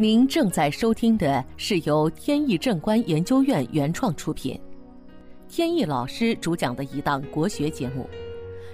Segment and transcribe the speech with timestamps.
[0.00, 4.58] 您正在收听的是由天意正观研究院原创出品，
[5.46, 8.08] 天意老师主讲的一档国学节目。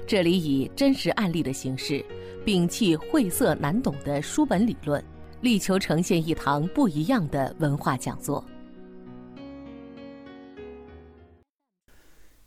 [0.06, 2.00] 这里以真实案例的形式，
[2.44, 5.04] 摒弃晦涩难懂的书本理论，
[5.40, 8.44] 力求呈现一堂不一样的文化讲座。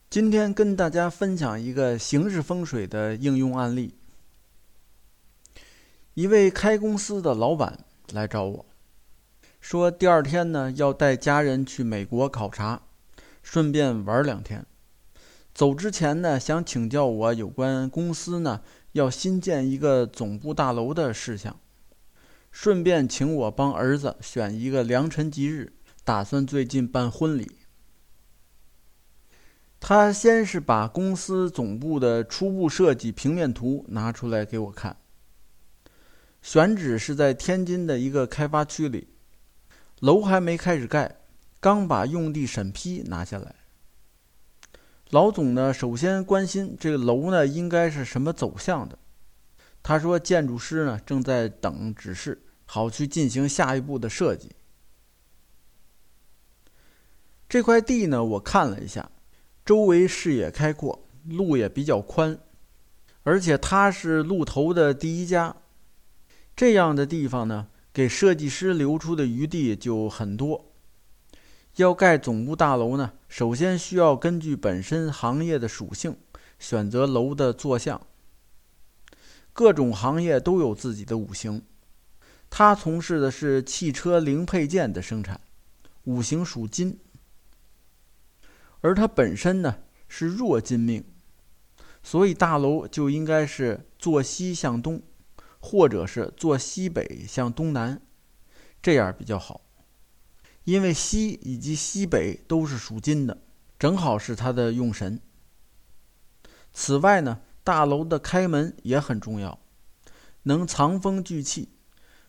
[0.10, 3.94] 今天跟大家分享一个形式风水的应用案例。
[6.14, 7.78] 一位开公司的老板
[8.14, 8.66] 来找我，
[9.60, 12.82] 说第二天呢要带家人去美国考察，
[13.44, 14.66] 顺便玩两天。
[15.54, 18.62] 走之前呢，想请教我有关公司呢
[18.94, 21.60] 要新建一个总部大楼的事项，
[22.52, 27.58] 顺便请我帮儿子选一个良辰吉日，打算最近办婚礼。
[29.82, 34.98] 他先是把公司总部的初步设计平面图拿出来给我看。
[36.42, 39.10] 选址是在天津的一个开发区里，
[40.00, 41.18] 楼还没开始盖，
[41.60, 43.56] 刚把用地审批拿下来。
[45.10, 48.98] 老总呢，首先关心这个楼呢应该是什么走向的。
[49.82, 54.52] 他说，建筑师呢正在等指示，好去进行下一步的设计。
[57.48, 59.10] 这块地呢，我看了一下，
[59.66, 62.38] 周围视野开阔，路也比较宽，
[63.24, 65.56] 而且它是路头的第一家。
[66.56, 70.74] 这样的地方呢，给设计师留出的余地就很多。
[71.76, 76.18] 要盖总部大楼呢，首先需要根据本身行业的属性
[76.58, 78.02] 选择楼的坐向。
[79.54, 81.62] 各种行业都有自己的五行，
[82.50, 85.40] 他从事的是汽车零配件的生产，
[86.04, 87.00] 五行属金，
[88.82, 91.04] 而他本身呢是弱金命，
[92.02, 95.02] 所以大楼就应该是坐西向东。
[95.60, 98.02] 或者是坐西北向东南，
[98.82, 99.62] 这样比较好，
[100.64, 103.38] 因为西以及西北都是属金的，
[103.78, 105.20] 正好是它的用神。
[106.72, 109.60] 此外呢，大楼的开门也很重要，
[110.44, 111.70] 能藏风聚气，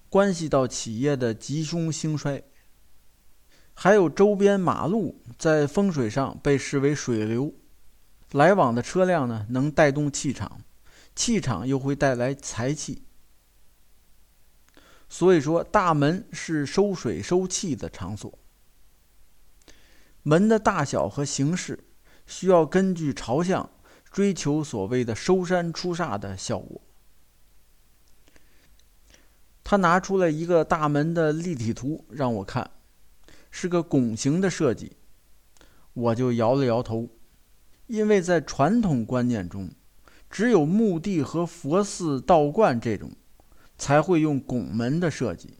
[0.08, 2.42] 关系到企业的吉凶兴衰。
[3.72, 7.54] 还有周边马路在风水上被视为水流，
[8.32, 10.60] 来往的车辆呢能带动气场，
[11.14, 13.04] 气场又会带来财气。
[15.12, 18.38] 所以说，大门是收水收气的场所。
[20.22, 21.82] 门的大小和形式，
[22.26, 23.68] 需要根据朝向
[24.12, 26.80] 追求所谓的收山出煞的效果。
[29.64, 32.70] 他拿出了一个大门的立体图让我看，
[33.50, 34.92] 是个拱形的设计，
[35.92, 37.08] 我就摇了摇头，
[37.88, 39.68] 因为在传统观念中，
[40.30, 43.10] 只有墓地和佛寺、道观这种。
[43.80, 45.54] 才会用拱门的设计。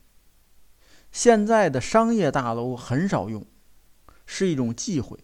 [1.11, 3.47] 现在的商业大楼很少用，
[4.27, 5.19] 是一种忌讳。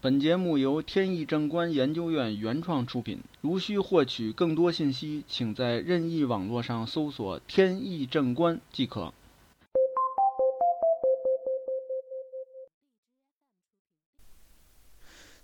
[0.00, 3.20] 本节目由天意正观研究院原创出品。
[3.40, 9.14] 如需获取更多信息，请在任意网络上搜索“天意正观”即可。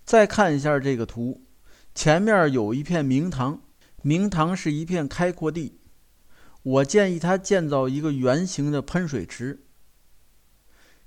[0.05, 1.41] 再看一下这个图，
[1.95, 3.61] 前面有一片明堂。
[4.07, 5.79] 明堂是一片开阔地，
[6.63, 9.65] 我建议他建造一个圆形的喷水池。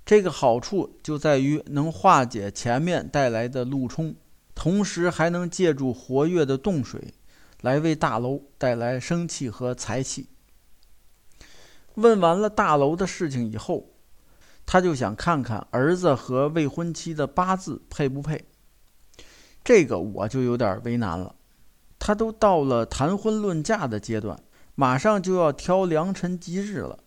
[0.03, 4.15] 这个好处就在于能化解前面带来的路冲，
[4.55, 7.13] 同时还能借助活跃的洞水
[7.61, 10.29] 来为大楼带来生气和财气。
[11.93, 13.91] 问完了大楼的事情以后，
[14.65, 18.45] 他就想看看儿子和未婚妻的八字配不配。
[19.63, 21.35] 这个我就有点为难了。
[22.07, 24.41] 他都到了谈婚论嫁的阶段，
[24.75, 26.99] 马上就要挑良辰吉日了。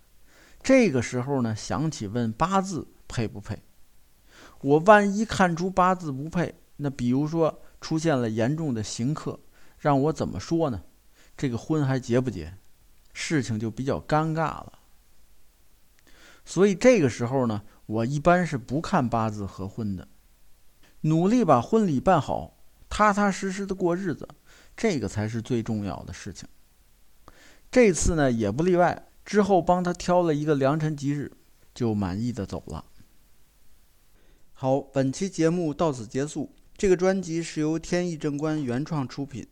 [0.62, 3.62] 这个时候呢，想起问八字配不配。
[4.60, 9.40] 我万一看出八字不配，那比如说出现了严重的刑克，
[9.78, 10.82] 让我怎么说呢？
[11.34, 12.52] 这个婚还结不结？
[13.14, 14.80] 事情就比较尴尬了。
[16.44, 20.06] 所以这个时候呢，我一般是不看八字合婚的，
[21.00, 22.58] 努力把婚礼办好，
[23.00, 24.28] 踏踏实实的过日子。
[24.76, 26.48] 这个才是最重要的事情。
[27.70, 31.32] 这次呢也不例外，之后帮他挑了一个良辰吉日，
[31.74, 32.84] 就满意的走了。
[34.52, 36.54] 好，本期节目到此结束。
[36.76, 39.46] 这个专辑是由天意正观原创出品，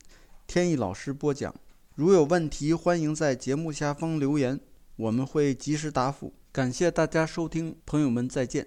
[0.47, 1.55] 天意老师播讲。
[1.95, 4.61] 如有问题，欢迎在节目下方留言，
[4.97, 6.33] 我们会及时答复。
[6.53, 8.67] 感谢大家收听，朋友们再见。